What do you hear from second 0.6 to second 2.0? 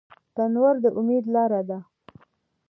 د امید لاره ده